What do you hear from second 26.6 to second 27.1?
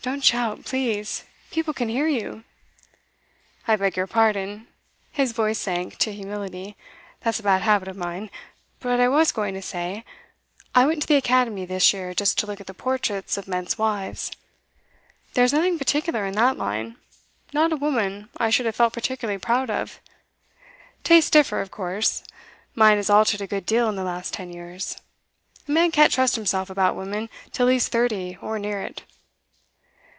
about